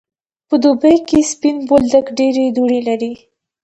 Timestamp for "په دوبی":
0.49-0.95